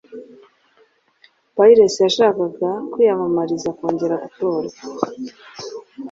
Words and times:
Pierce 1.55 1.99
yashakaga 2.05 2.69
kwiyamamariza 2.91 3.69
kongera 3.77 4.15
gutorwa 4.23 4.77